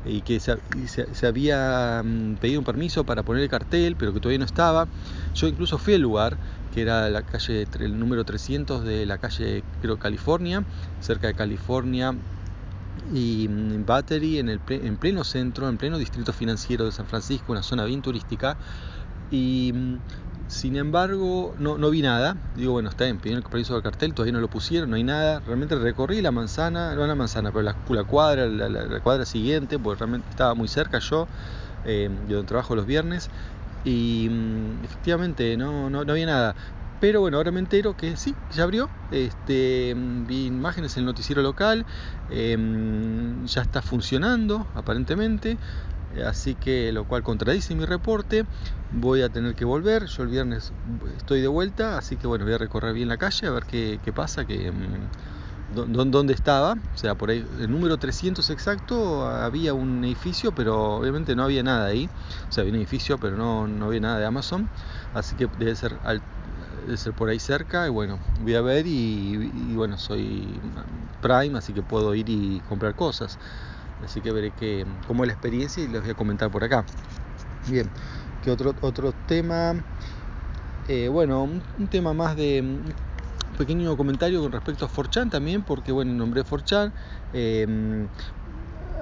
y 0.05 0.21
que 0.21 0.39
se, 0.39 1.27
había 1.27 2.05
pedido 2.41 2.61
un 2.61 2.65
permiso 2.65 3.03
para 3.03 3.25
poner 3.25 3.43
el 3.43 3.49
cartel, 3.49 3.97
pero 3.99 4.15
que 4.15 4.21
todavía 4.21 4.39
no 4.39 4.45
estaba. 4.45 4.87
Yo 5.35 5.49
incluso 5.49 5.77
fui 5.77 5.95
al 5.95 6.03
lugar, 6.03 6.37
que 6.73 6.83
era 6.83 7.11
la 7.11 7.23
calle, 7.23 7.67
el 7.81 7.99
número 7.99 8.23
300 8.23 8.85
de 8.85 9.07
la 9.07 9.19
calle, 9.19 9.65
creo, 9.83 9.99
California, 9.99 10.63
cerca 11.01 11.27
de 11.27 11.35
California, 11.35 12.15
y 13.13 13.49
mm, 13.49 13.85
Battery 13.85 14.39
en, 14.39 14.51
el, 14.51 14.61
en 14.69 14.97
pleno 14.99 15.25
centro, 15.25 15.69
en 15.69 15.79
pleno 15.79 15.99
distrito 15.99 16.33
financiero 16.33 16.85
de 16.85 16.93
San 16.93 17.07
Francisco, 17.07 17.51
una 17.51 17.65
zona 17.65 17.85
bien 17.85 18.03
turística. 18.03 18.57
Y 19.33 19.73
mm, 19.75 19.97
sin 20.49 20.77
embargo, 20.77 21.55
no, 21.59 21.77
no 21.77 21.91
vi 21.91 22.03
nada. 22.03 22.37
Digo, 22.55 22.73
bueno, 22.73 22.89
está 22.89 23.05
bien, 23.05 23.19
pidieron 23.19 23.43
el 23.43 23.51
permiso 23.51 23.75
del 23.75 23.83
cartel, 23.83 24.15
todavía 24.15 24.33
no 24.33 24.41
lo 24.41 24.49
pusieron, 24.49 24.91
no 24.91 24.97
hay 24.97 25.03
nada. 25.03 25.41
Realmente 25.41 25.75
recorrí 25.75 26.23
la 26.23 26.31
manzana, 26.31 26.95
no 26.95 27.07
la 27.07 27.15
manzana, 27.15 27.51
pero 27.51 27.63
la, 27.63 28.05
cuadra, 28.05 28.47
la, 28.47 29.01
cuadra 29.01 29.25
siguiente, 29.25 29.79
porque 29.79 30.01
realmente 30.01 30.29
estaba 30.31 30.55
muy 30.55 30.69
cerca 30.69 31.01
yo, 31.01 31.27
eh, 31.85 32.11
yo 32.29 32.45
trabajo 32.45 32.77
los 32.77 32.87
viernes. 32.87 33.29
Y 33.85 34.29
mm, 34.31 34.85
efectivamente 34.85 35.57
no, 35.57 35.91
no, 35.91 36.01
había 36.01 36.27
nada. 36.27 36.55
Pero 37.01 37.21
bueno, 37.21 37.37
ahora 37.37 37.51
me 37.51 37.61
entero 37.61 37.97
que 37.97 38.17
sí, 38.17 38.35
ya 38.53 38.63
abrió. 38.63 38.89
Este, 39.11 39.95
vi 39.97 40.47
imágenes 40.47 40.97
en 40.97 41.03
el 41.03 41.07
noticiero 41.07 41.43
local. 41.43 41.85
Em, 42.31 43.47
ya 43.47 43.63
está 43.63 43.83
funcionando, 43.83 44.67
aparentemente. 44.75 45.59
Así 46.25 46.55
que 46.55 46.93
lo 46.93 47.05
cual 47.05 47.23
contradice 47.23 47.75
mi 47.75 47.85
reporte. 47.85 48.45
Voy 48.93 49.23
a 49.23 49.29
tener 49.29 49.55
que 49.55 49.65
volver. 49.65 50.07
Yo 50.07 50.23
el 50.23 50.29
viernes 50.29 50.73
estoy 51.17 51.41
de 51.41 51.49
vuelta. 51.49 51.99
Así 51.99 52.17
que 52.17 52.27
bueno, 52.27 52.45
voy 52.45 52.55
a 52.55 52.59
recorrer 52.59 52.95
bien 52.95 53.09
la 53.09 53.17
calle 53.17 53.47
a 53.47 53.51
ver 53.51 53.65
qué, 53.65 54.13
pasa. 54.15 54.45
Que, 54.45 54.69
em, 54.69 55.09
dónde 55.69 56.33
estaba, 56.33 56.75
o 56.95 56.99
sea, 56.99 57.15
por 57.17 57.31
ahí, 57.31 57.45
el 57.61 57.71
número 57.71 57.97
300 57.99 58.51
exacto, 58.51 59.27
había 59.27 59.75
un 59.75 60.05
edificio, 60.05 60.53
pero 60.53 60.99
obviamente 60.99 61.35
no 61.35 61.43
había 61.43 61.63
nada 61.63 61.87
ahí, 61.87 62.09
o 62.49 62.53
sea, 62.53 62.63
había 62.63 62.73
un 62.73 62.79
edificio, 62.79 63.19
pero 63.19 63.37
no, 63.37 63.67
no 63.67 63.87
había 63.87 64.01
nada 64.01 64.19
de 64.19 64.27
Amazon, 64.27 64.69
así 65.13 65.35
que 65.35 65.49
debe 65.59 65.75
ser 65.75 65.99
al, 66.05 66.23
ser 66.97 67.13
por 67.15 67.29
ahí 67.29 67.41
cerca 67.41 67.87
y 67.87 67.91
bueno, 67.91 68.21
voy 68.41 68.55
a 68.55 68.61
ver 68.61 68.87
y, 68.87 69.75
bueno, 69.75 69.99
soy 69.99 70.61
Prime, 71.21 71.59
así 71.59 71.73
que 71.73 71.83
puedo 71.83 72.15
ir 72.15 72.29
y 72.29 72.61
comprar 72.61 72.95
cosas. 72.95 73.39
Así 74.05 74.21
que 74.21 74.33
veré 74.33 74.51
que, 74.51 74.87
cómo 75.07 75.25
es 75.25 75.29
la 75.29 75.33
experiencia 75.33 75.83
y 75.83 75.89
les 75.89 76.03
voy 76.03 76.11
a 76.11 76.15
comentar 76.15 76.51
por 76.51 76.65
acá. 76.65 76.85
Bien, 77.69 77.89
que 78.43 78.51
otro, 78.51 78.75
otro 78.81 79.13
tema, 79.27 79.75
eh, 80.89 81.09
bueno, 81.09 81.43
un, 81.43 81.89
tema 81.89 82.13
más 82.13 82.37
de 82.37 82.61
un 82.61 83.57
pequeño 83.59 83.97
comentario 83.97 84.41
con 84.41 84.53
respecto 84.53 84.85
a 84.85 84.89
Forchan 84.89 85.31
también, 85.31 85.63
porque 85.63 85.93
bueno, 85.93 86.13
nombré 86.13 86.45
Forchan. 86.45 86.93
Eh, 87.33 88.07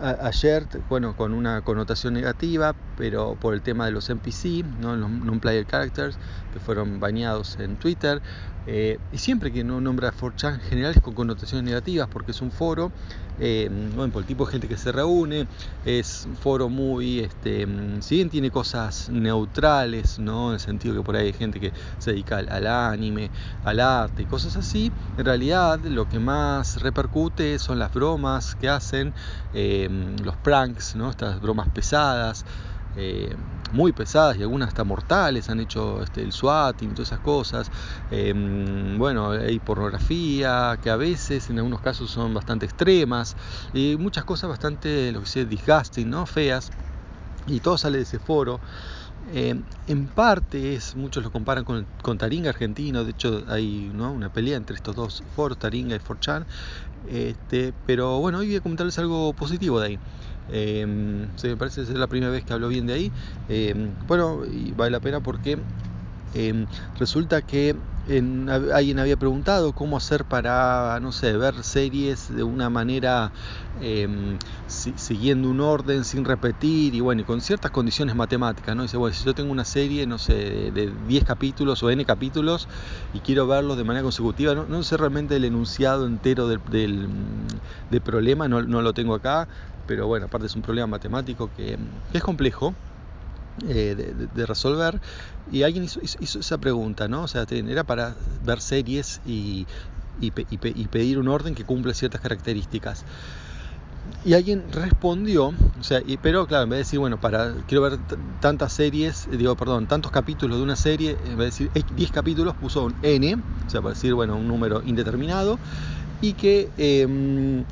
ayer, 0.01 0.67
bueno, 0.89 1.17
con 1.17 1.33
una 1.33 1.63
connotación 1.63 2.15
negativa, 2.15 2.75
pero 2.97 3.37
por 3.41 3.55
el 3.55 3.63
tema 3.63 3.87
de 3.87 3.93
los 3.93 4.09
NPC, 4.11 4.65
¿no? 4.81 4.97
los 4.97 5.11
non-player 5.11 5.67
characters, 5.67 6.19
que 6.55 6.61
fueron 6.61 7.01
bañados 7.01 7.59
en 7.59 7.77
Twitter. 7.77 8.23
Eh, 8.67 8.99
y 9.13 9.19
siempre 9.19 9.53
que 9.53 9.63
no 9.63 9.79
nombra 9.79 10.11
4chan 10.11 10.55
en 10.55 10.61
general 10.61 10.93
es 10.93 11.01
con 11.03 11.13
connotaciones 11.13 11.65
negativas, 11.65 12.09
porque 12.11 12.31
es 12.31 12.41
un 12.41 12.51
foro, 12.51 12.93
eh, 13.39 13.69
bueno, 13.95 14.11
por 14.11 14.23
el 14.23 14.27
tipo 14.27 14.47
de 14.47 14.53
gente 14.53 14.69
que 14.69 14.79
se 14.79 14.91
reúne, 14.91 15.47
es 15.85 16.25
un 16.27 16.35
foro 16.35 16.71
muy, 16.71 17.21
este, 17.21 17.67
si 18.01 18.15
bien 18.15 18.31
tiene 18.31 18.51
cosas 18.51 19.11
neutrales, 19.11 20.19
¿no? 20.19 20.49
en 20.49 20.55
el 20.55 20.61
sentido 20.61 20.95
que 20.95 21.03
por 21.03 21.15
ahí 21.15 21.27
hay 21.27 21.33
gente 21.35 21.61
que 21.61 21.73
se 21.99 22.13
dedica 22.13 22.39
al, 22.39 22.67
anime, 22.67 23.31
al 23.65 23.81
arte 23.81 24.23
y 24.23 24.25
cosas 24.25 24.57
así, 24.57 24.91
en 25.19 25.25
realidad 25.27 25.81
lo 25.81 26.09
que 26.09 26.19
más 26.19 26.81
repercute 26.81 27.59
son 27.59 27.79
las 27.79 27.93
bromas 27.93 28.55
que 28.55 28.71
hacen, 28.71 29.13
eh, 29.53 29.91
los 30.25 30.37
pranks, 30.37 30.97
¿no? 30.97 31.11
estas 31.11 31.39
bromas 31.43 31.69
pesadas. 31.69 32.47
Muy 33.75 33.93
pesadas 33.93 34.37
y 34.39 34.43
algunas 34.43 34.69
hasta 34.69 34.85
mortales, 34.85 35.51
han 35.51 35.61
hecho 35.61 36.03
este, 36.03 36.23
el 36.23 36.33
swatting, 36.33 36.91
todas 36.91 37.09
esas 37.09 37.21
cosas. 37.21 37.71
Em, 38.11 38.97
bueno, 38.99 39.33
hay 39.33 39.59
pornografía, 39.59 40.79
que 40.83 40.91
a 40.91 40.97
veces 40.97 41.51
en 41.51 41.59
algunos 41.59 41.81
casos 41.81 42.11
son 42.11 42.33
bastante 42.33 42.67
extremas, 42.67 43.37
y 43.75 43.97
muchas 43.99 44.25
cosas 44.25 44.49
bastante, 44.49 45.13
lo 45.13 45.21
que 45.21 45.27
sé, 45.27 45.45
disgusting, 45.45 46.09
¿no? 46.09 46.25
feas, 46.25 46.71
y 47.47 47.61
todo 47.61 47.77
sale 47.77 47.99
de 47.99 48.05
ese 48.05 48.19
foro. 48.19 48.61
Em, 49.33 49.63
en 49.89 50.07
parte 50.07 50.75
es, 50.75 50.95
muchos 50.97 51.25
lo 51.25 51.33
comparan 51.33 51.65
con, 51.65 51.87
con 52.03 52.19
Taringa 52.19 52.51
argentino, 52.51 53.05
de 53.05 53.11
hecho 53.11 53.43
hay 53.49 53.91
una 53.93 54.29
pelea 54.29 54.57
entre 54.57 54.77
estos 54.77 54.95
dos 54.95 55.23
foros, 55.35 55.59
Taringa 55.59 55.97
y 55.97 55.99
Forchan, 55.99 56.47
este, 57.09 57.75
pero 57.87 58.19
bueno, 58.21 58.39
hoy 58.39 58.49
voy 58.49 58.57
a 58.57 58.61
comentarles 58.61 58.99
algo 58.99 59.33
positivo 59.33 59.81
de 59.81 59.87
ahí. 59.87 59.99
Eh, 60.49 61.29
se 61.37 61.49
me 61.49 61.57
parece 61.57 61.87
ser 61.87 61.97
la 61.99 62.09
primera 62.09 62.31
vez 62.33 62.45
que 62.45 62.53
hablo 62.53 62.69
bien 62.69 62.87
de 62.87 62.93
ahí. 62.95 63.13
Em, 63.49 63.97
bueno, 64.07 64.45
y 64.47 64.73
vale 64.73 64.91
la 64.91 65.01
pena 65.01 65.21
porque 65.21 65.67
em, 66.33 66.67
resulta 66.95 67.43
que 67.43 67.77
alguien 68.07 68.99
había 68.99 69.17
preguntado 69.17 69.73
cómo 69.73 69.97
hacer 69.97 70.25
para, 70.25 70.99
no 71.01 71.11
sé, 71.13 71.37
ver 71.37 71.63
series 71.65 72.35
de 72.35 72.43
una 72.43 72.69
manera 72.69 73.33
siguiendo 74.67 75.49
un 75.49 75.61
orden, 75.61 76.05
sin 76.05 76.25
repetir 76.25 76.95
y 76.95 77.01
bueno, 77.01 77.23
y 77.23 77.25
con 77.25 77.41
ciertas 77.41 77.71
condiciones 77.71 78.15
matemáticas, 78.15 78.77
¿no? 78.77 78.83
Dice, 78.83 78.97
bueno, 78.97 79.15
si 79.15 79.25
yo 79.25 79.35
tengo 79.35 79.51
una 79.51 79.65
serie, 79.65 80.07
no 80.07 80.19
sé, 80.19 80.71
de, 80.71 80.93
10 81.09 81.25
capítulos 81.25 81.83
o 81.83 81.91
N 81.91 82.05
capítulos 82.05 82.69
y 83.15 83.21
quiero 83.21 83.47
verlos 83.47 83.77
de 83.77 83.85
manera 83.85 84.03
consecutiva, 84.03 84.55
no, 84.55 84.83
sé 84.83 84.97
realmente 84.97 85.37
el 85.37 85.45
enunciado 85.45 86.07
entero 86.07 86.47
del, 86.47 86.61
del, 87.91 88.01
problema, 88.01 88.49
no, 88.49 88.63
no 88.63 88.83
lo 88.83 88.93
tengo 88.93 89.15
acá, 89.15 89.49
pero 89.87 90.07
bueno, 90.07 90.27
aparte 90.27 90.47
es 90.47 90.57
un 90.57 90.63
problema 90.63 90.87
matemático 90.87 91.51
que, 91.57 91.79
es 92.13 92.23
complejo. 92.23 92.75
Eh, 93.63 93.95
de, 94.35 94.47
resolver 94.47 95.01
y 95.53 95.63
alguien 95.63 95.85
hizo, 95.85 96.01
esa 96.01 96.59
pregunta, 96.59 97.07
¿no? 97.07 97.23
O 97.23 97.29
sea, 97.29 97.47
era 97.49 97.85
para 97.85 98.17
ver 98.45 98.61
series 98.61 99.21
y, 99.25 99.69
y, 100.21 100.31
pedir 100.33 101.21
un 101.21 101.29
orden 101.29 101.55
que 101.55 101.65
cumpla 101.65 101.95
ciertas 101.95 102.21
características. 102.21 103.05
Y 104.25 104.35
alguien 104.35 104.65
respondió, 104.73 105.55
o 105.79 105.83
sea, 105.83 106.03
pero 106.21 106.47
claro, 106.47 106.65
en 106.65 106.71
vez 106.71 106.79
de 106.79 106.81
decir, 106.81 106.99
bueno, 106.99 107.21
para 107.21 107.55
quiero 107.69 107.83
ver 107.83 107.99
tantas 108.41 108.73
series, 108.73 109.29
digo, 109.31 109.55
perdón, 109.55 109.87
tantos 109.87 110.11
capítulos 110.11 110.59
de 110.59 110.65
una 110.65 110.77
serie, 110.77 111.17
en 111.25 111.39
vez 111.39 111.57
de 111.57 111.67
decir 111.67 111.95
10 111.95 112.11
capítulos, 112.11 112.55
puso 112.57 112.85
un 112.85 112.95
N, 113.03 113.37
o 113.67 113.71
sea, 113.71 113.81
para 113.81 113.95
decir, 113.95 114.15
bueno, 114.15 114.37
un 114.37 114.49
número 114.49 114.83
indeterminado, 114.85 115.59
y 116.25 116.33
que, 116.33 116.71
em, 116.79 117.65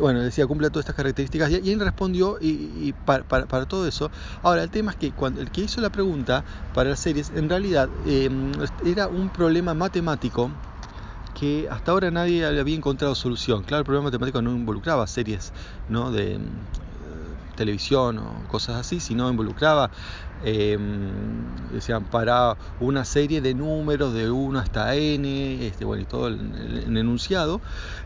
bueno, 0.00 0.22
decía, 0.22 0.46
cumple 0.46 0.70
todas 0.70 0.84
estas 0.84 0.96
características. 0.96 1.50
Y, 1.50 1.70
él 1.70 1.78
respondió 1.78 2.38
y, 2.40 2.94
para, 3.04 3.66
todo 3.66 3.86
eso. 3.86 4.10
Ahora, 4.42 4.62
el 4.62 4.70
tema 4.70 4.92
es 4.92 4.96
que 4.96 5.12
cuando 5.12 5.42
el 5.42 5.50
que 5.50 5.60
hizo 5.62 5.82
la 5.82 5.90
pregunta 5.90 6.42
para 6.72 6.88
las 6.90 7.00
series, 7.00 7.30
en 7.30 7.50
realidad 7.50 7.90
em, 8.06 8.52
era 8.82 9.08
un 9.08 9.28
problema 9.28 9.74
matemático 9.74 10.50
que 11.34 11.68
hasta 11.70 11.92
ahora 11.92 12.10
nadie 12.10 12.46
había 12.46 12.74
encontrado 12.74 13.14
solución. 13.14 13.62
Claro, 13.62 13.80
el 13.80 13.84
problema 13.84 14.04
matemático 14.04 14.40
no 14.40 14.52
involucraba 14.52 15.06
series 15.06 15.52
¿no? 15.88 16.10
de 16.10 16.38
televisión 17.58 18.18
o 18.18 18.48
cosas 18.48 18.76
así, 18.76 19.00
sino 19.00 19.28
involucraba 19.28 19.90
decían, 21.72 22.04
para 22.04 22.56
una 22.80 23.04
serie 23.04 23.40
de 23.40 23.54
números 23.54 24.14
de 24.14 24.30
1 24.30 24.58
hasta 24.58 24.94
n, 24.94 25.66
este, 25.66 25.84
bueno, 25.84 26.02
y 26.02 26.06
todo 26.06 26.28
el, 26.28 26.96
enunciado. 26.96 27.60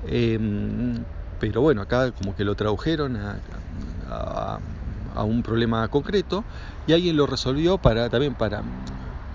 Em, 0.06 1.04
pero 1.40 1.61
bueno, 1.61 1.82
acá 1.82 2.12
como 2.12 2.35
que 2.35 2.44
lo 2.44 2.54
tradujeron 2.54 3.16
a, 3.16 4.59
un 5.25 5.42
problema 5.42 5.87
concreto 5.88 6.42
y 6.87 6.94
alguien 6.94 7.16
lo 7.16 7.26
resolvió 7.26 7.76
para 7.76 8.09
también 8.09 8.35
para, 8.35 8.62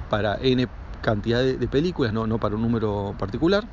para 0.10 0.38
n 0.42 0.68
cantidad 1.02 1.44
de, 1.44 1.68
películas, 1.68 2.14
no, 2.14 2.26
no 2.26 2.40
para 2.40 2.56
un 2.56 2.62
número 2.62 3.16
particular. 3.20 3.64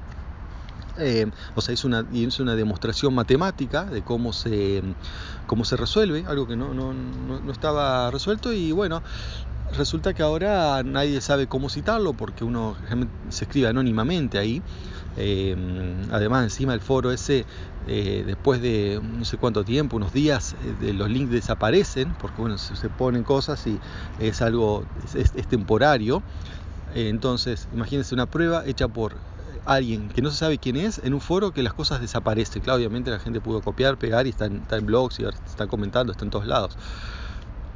Eh, 0.99 1.27
o 1.57 1.61
sea, 1.61 1.75
hizo 1.75 1.89
una, 1.89 2.05
hizo 2.13 2.43
una 2.43 2.55
demostración 2.55 3.15
matemática 3.15 3.85
de 3.85 4.03
cómo 4.03 4.33
se, 4.33 4.83
cómo 5.47 5.65
se 5.65 5.77
resuelve, 5.77 6.25
algo 6.27 6.47
que 6.47 6.57
no, 6.57 6.73
no, 6.73 6.93
no, 6.93 7.53
estaba 7.53 8.11
resuelto 8.11 8.53
y 8.53 8.71
bueno, 8.71 9.03
resulta 9.77 10.15
que 10.15 10.23
ahora 10.23 10.83
nadie 10.85 11.21
sabe 11.21 11.49
cómo 11.49 11.69
citarlo 11.69 12.13
porque 12.13 12.45
uno 12.45 12.77
se 13.31 13.45
escribe 13.45 13.69
anónimamente 13.69 14.39
ahí. 14.39 14.63
Eh, 15.17 15.57
además, 16.11 16.45
encima 16.45 16.75
el 16.75 16.81
foro 16.81 17.13
ese, 17.13 17.45
eh, 17.87 18.25
después 18.27 18.61
de 18.61 19.01
no 19.03 19.25
sé 19.25 19.37
cuánto 19.37 19.65
tiempo, 19.65 19.97
unos 19.97 20.13
días, 20.13 20.57
los 20.81 21.09
links 21.11 21.31
desaparecen 21.33 22.15
porque 22.21 22.41
bueno, 22.41 22.59
se, 22.59 22.89
ponen 22.89 23.25
cosas 23.25 23.67
y 23.67 23.81
es 24.21 24.43
algo, 24.43 24.85
es, 25.05 25.33
es 25.35 25.47
temporario. 25.49 26.23
entonces, 26.95 27.69
imagínense 27.73 28.15
una 28.15 28.27
prueba 28.27 28.65
hecha 28.67 28.87
por 28.87 29.34
alguien 29.65 30.09
que 30.09 30.23
no 30.23 30.31
se 30.31 30.37
sabe 30.37 30.59
quién 30.59 30.77
es 30.77 30.99
en 30.99 31.15
un 31.15 31.21
foro 31.21 31.53
que 31.53 31.63
las 31.63 31.75
cosas 31.75 32.01
desaparecen. 32.01 32.63
Claro, 32.63 32.79
obviamente 32.79 33.11
la 33.11 33.19
gente 33.19 33.41
pudo 33.41 33.61
copiar, 33.61 33.97
pegar 33.97 34.27
y 34.27 34.31
está 34.31 34.47
en, 34.47 34.87
blogs 34.87 35.21
y 35.21 35.25
está 35.25 35.67
comentando, 35.67 36.13
está 36.13 36.25
en 36.25 36.31
todos 36.31 36.47
lados. 36.47 36.77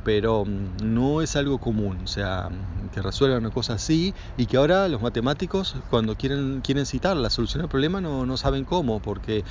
Pero 0.08 0.46
mm, 0.46 0.94
no 0.94 1.20
es 1.20 1.36
algo 1.36 1.58
común, 1.58 1.98
o 2.02 2.06
sea, 2.06 2.48
que 2.94 3.02
resuelvan 3.02 3.40
una 3.40 3.50
cosa 3.50 3.74
así 3.74 4.14
y 4.38 4.46
que 4.46 4.56
ahora 4.56 4.88
los 4.88 5.02
matemáticos 5.02 5.76
cuando 5.90 6.16
quieren, 6.16 6.62
quieren 6.62 6.86
citar 6.86 7.14
la 7.18 7.28
solución 7.28 7.62
al 7.62 7.68
problema 7.68 8.00
no, 8.00 8.24
no 8.24 8.38
saben 8.38 8.64
cómo, 8.64 9.00
porque, 9.00 9.44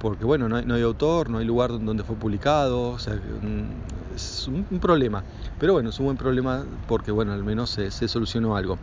porque 0.00 0.26
bueno, 0.26 0.46
no 0.46 0.74
hay, 0.74 0.82
autor, 0.82 1.30
no 1.30 1.38
hay 1.38 1.46
lugar 1.46 1.70
donde 1.70 2.04
fue 2.04 2.16
publicado, 2.16 2.90
o 2.90 2.98
sea, 2.98 3.14
mm, 3.14 4.14
es 4.14 4.46
un, 4.46 4.78
problema. 4.78 5.24
Pero 5.58 5.72
bueno, 5.72 5.88
es 5.88 5.98
un 5.98 6.04
buen 6.04 6.18
problema 6.18 6.66
porque 6.86 7.10
bueno, 7.10 7.32
al 7.32 7.42
menos 7.42 7.70
se, 7.70 7.90
se 7.90 8.06
solucionó 8.06 8.58
algo. 8.58 8.76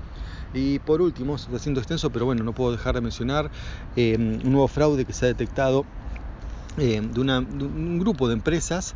Y 0.55 0.79
por 0.79 1.03
último, 1.03 1.35
está 1.35 1.59
siendo 1.59 1.81
extenso, 1.81 2.09
pero 2.09 2.25
bueno, 2.25 2.43
no 2.43 2.53
puedo 2.53 2.71
dejar 2.71 2.95
de 2.95 3.01
mencionar 3.01 3.51
eh, 3.95 4.15
un 4.17 4.51
nuevo 4.51 4.67
fraude 4.67 5.05
que 5.05 5.13
se 5.13 5.25
ha 5.25 5.27
detectado 5.27 5.85
eh, 6.77 6.99
de, 6.99 7.19
un 7.19 7.99
grupo 7.99 8.27
de 8.27 8.33
empresas 8.33 8.95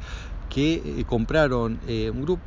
que 0.49 0.73
eh, 0.75 1.05
compraron 1.07 1.79
un 1.87 2.21
grupo 2.21 2.41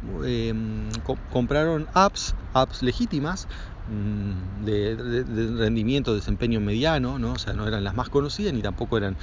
compraron 1.30 1.86
apps 1.94 2.34
apps 2.54 2.82
legítimas 2.82 3.48
Mm, 3.90 4.66
de, 4.66 5.24
rendimiento, 5.56 6.14
desempeño 6.14 6.60
mediano, 6.60 7.18
¿no? 7.18 7.32
o 7.32 7.38
sea, 7.38 7.54
no 7.54 7.66
eran 7.66 7.84
las 7.84 7.94
más 7.94 8.10
conocidas 8.10 8.52
ni 8.52 8.60
tampoco 8.60 8.98
eran 8.98 9.16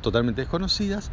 totalmente 0.00 0.40
desconocidas, 0.40 1.12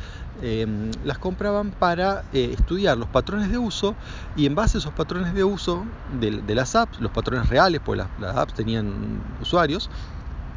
las 1.04 1.20
compraban 1.20 1.70
para 1.70 2.24
eh, 2.34 2.56
estudiar 2.58 2.98
los 2.98 3.08
patrones 3.10 3.52
de 3.52 3.60
uso 3.60 3.96
y 4.36 4.48
en 4.48 4.56
base 4.56 4.78
a 4.78 4.80
esos 4.80 4.94
patrones 4.94 5.36
de 5.36 5.44
uso 5.44 5.86
de, 6.20 6.56
las 6.56 6.75
apps, 6.75 7.00
los 7.00 7.12
patrones 7.12 7.48
reales, 7.48 7.80
pues 7.86 8.02
las, 8.20 8.36
apps 8.36 8.56
tenían 8.56 9.22
usuarios, 9.40 9.92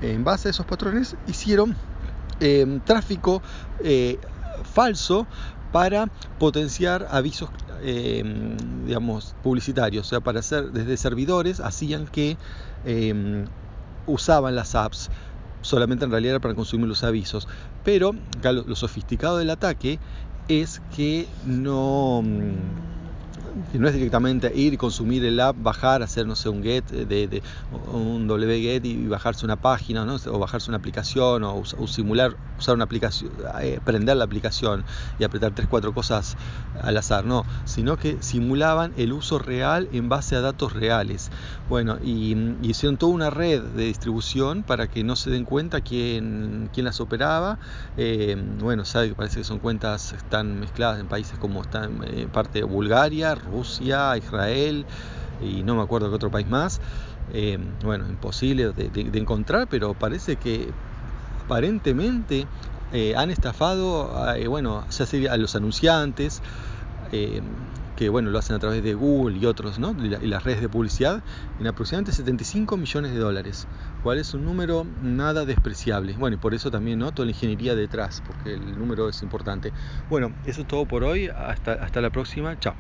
en 0.01 0.25
base 0.25 0.49
a 0.49 0.51
esos 0.53 0.65
patrones 0.65 1.17
hicieron 1.27 1.77
tráfico 2.85 3.43
eh, 3.81 4.19
falso 4.65 5.27
para 5.73 6.07
potenciar 6.39 7.07
avisos 7.11 7.51
em, 7.83 8.57
digamos, 8.87 9.35
publicitarios, 9.43 10.07
o 10.07 10.09
sea, 10.09 10.21
para 10.21 10.41
hacer 10.41 10.73
desde 10.73 10.97
servidores 10.97 11.61
hacían 11.61 12.07
que 12.07 12.39
em, 12.85 13.45
usaban 14.07 14.55
las 14.55 14.75
apps, 14.75 15.11
solamente 15.63 16.05
en 16.05 16.11
realidad 16.11 16.37
era 16.37 16.41
para 16.41 16.55
consumir 16.55 16.89
los 16.89 17.03
avisos, 17.05 17.49
pero 17.85 18.13
lo, 18.43 18.77
sofisticado 18.77 19.39
del 19.39 19.51
ataque 19.51 19.99
es 20.49 20.81
que 20.95 21.29
no 21.45 22.23
que 23.73 23.79
no 23.79 23.89
es 23.89 23.95
directamente 23.95 24.53
ir 24.55 24.77
consumir 24.79 25.25
el 25.25 25.41
app, 25.41 25.57
bajar, 25.59 26.03
hacer, 26.03 26.27
no 26.27 26.37
sé, 26.37 26.49
un 26.49 26.63
get, 26.63 26.85
de, 26.85 27.43
un 27.93 28.29
wget 28.31 28.85
y 28.85 29.07
bajarse 29.07 29.45
una 29.45 29.57
página, 29.57 30.05
¿no? 30.05 30.17
o 30.17 30.39
bajarse 30.39 30.71
una 30.71 30.79
aplicación, 30.79 31.45
o, 31.45 31.65
simular, 31.87 32.37
usar 32.59 32.75
una 32.75 32.85
aplicación, 32.85 33.33
eh, 33.61 33.81
prender 33.85 34.17
la 34.17 34.25
aplicación 34.25 34.85
y 35.19 35.25
apretar 35.25 35.53
tres, 35.55 35.69
cuatro 35.69 35.93
cosas 35.95 36.37
al 36.83 36.97
azar, 36.97 37.25
no, 37.25 37.45
sino 37.65 37.97
que 37.97 38.19
simulaban 38.21 38.93
el 38.97 39.13
uso 39.13 39.39
real 39.39 39.89
en 39.93 40.09
base 40.09 40.37
a 40.37 40.41
datos 40.41 40.73
reales. 40.73 41.31
Bueno, 41.69 41.99
y, 42.03 42.37
hicieron 42.63 42.97
toda 42.97 43.13
una 43.13 43.31
red 43.31 43.63
de 43.63 43.85
distribución 43.85 44.63
para 44.63 44.89
que 44.89 45.03
no 45.05 45.17
se 45.17 45.31
den 45.31 45.45
cuenta 45.45 45.81
quién, 45.81 46.71
quién 46.73 46.85
las 46.85 47.01
operaba. 47.01 47.59
Eh, 47.97 48.37
bueno, 48.61 48.85
sabe 48.85 49.09
que 49.09 49.15
parece 49.15 49.39
que 49.39 49.45
son 49.45 49.59
cuentas 49.59 50.13
están 50.13 50.61
mezcladas 50.61 51.01
en 51.01 51.09
países 51.09 51.39
como 51.39 51.63
están 51.63 52.01
eh, 52.05 52.29
parte 52.33 52.61
de 52.61 52.65
Bulgaria, 52.65 53.37
Rusia, 53.51 54.17
Israel 54.17 54.87
y 55.43 55.63
no 55.63 55.77
me 55.77 55.83
acuerdo 55.83 56.09
qué 56.09 56.17
otro 56.17 56.31
país 56.31 56.49
más. 56.49 56.81
Eh, 57.33 57.59
bueno, 57.83 58.07
imposible 58.09 58.73
de, 58.73 59.19
encontrar, 59.19 59.67
pero 59.69 59.95
parece 59.95 60.37
que 60.37 60.69
aparentemente 61.45 62.47
eh, 62.93 63.15
han 63.17 63.31
estafado 63.31 64.11
bueno, 64.49 64.85
ya 64.91 65.33
a 65.33 65.37
los 65.37 65.57
anunciantes, 65.57 66.43
que 67.97 68.09
bueno, 68.11 68.31
lo 68.31 68.39
hacen 68.39 68.55
a 68.55 68.59
través 68.59 68.85
de 68.85 68.95
Google 68.95 69.39
y 69.39 69.47
otros, 69.47 69.79
¿no? 69.79 69.97
y, 69.99 70.09
las 70.09 70.45
redes 70.45 70.61
de 70.61 70.69
publicidad, 70.69 71.23
en 71.59 71.67
aproximadamente 71.67 72.13
75 72.13 72.77
millones 72.77 73.13
de 73.13 73.19
dólares, 73.19 73.67
cual 74.03 74.19
es 74.19 74.35
un 74.35 74.45
número 74.45 74.87
nada 75.03 75.45
despreciable. 75.45 76.13
Bueno, 76.13 76.37
y 76.37 76.39
por 76.39 76.55
eso 76.55 76.71
también 76.71 76.99
¿no? 76.99 77.13
toda 77.13 77.27
la 77.27 77.33
ingeniería 77.33 77.75
detrás, 77.75 78.23
porque 78.25 78.55
el 78.55 78.79
número 78.79 79.09
es 79.09 79.23
importante. 79.23 79.73
Bueno, 80.09 80.33
eso 80.45 80.61
es 80.61 80.69
todo 80.69 80.85
por 80.87 81.03
hoy, 81.03 81.29
hasta, 81.29 81.73
hasta 81.73 82.01
la 82.01 82.11
próxima, 82.11 82.59
chao. 82.61 82.77